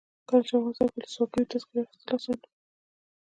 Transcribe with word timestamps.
کله 0.27 0.41
چې 0.47 0.53
افغانستان 0.57 0.87
کې 0.91 0.97
ولسواکي 0.99 1.37
وي 1.39 1.49
تذکره 1.51 1.81
اخیستل 1.85 2.13
اسانه 2.15 2.37
وي. 2.41 2.49